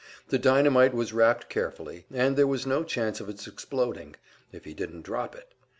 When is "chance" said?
2.83-3.19